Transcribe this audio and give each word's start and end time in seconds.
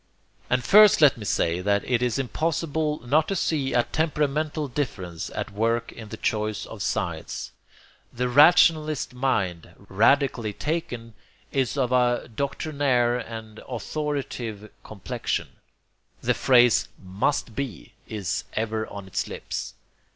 And 0.49 0.63
first 0.63 0.99
let 0.99 1.15
me 1.15 1.25
say 1.25 1.61
that 1.61 1.83
it 1.85 2.01
is 2.01 2.17
impossible 2.17 3.03
not 3.05 3.27
to 3.27 3.35
see 3.35 3.75
a 3.75 3.83
temperamental 3.83 4.67
difference 4.67 5.29
at 5.35 5.51
work 5.53 5.91
in 5.91 6.09
the 6.09 6.17
choice 6.17 6.65
of 6.65 6.81
sides. 6.81 7.51
The 8.11 8.27
rationalist 8.27 9.13
mind, 9.13 9.69
radically 9.77 10.53
taken, 10.53 11.13
is 11.51 11.77
of 11.77 11.91
a 11.91 12.27
doctrinaire 12.35 13.19
and 13.19 13.59
authoritative 13.69 14.71
complexion: 14.83 15.49
the 16.19 16.33
phrase 16.33 16.87
'must 16.99 17.53
be' 17.55 17.93
is 18.07 18.43
ever 18.53 18.87
on 18.87 19.05
its 19.05 19.27
lips. 19.27 19.75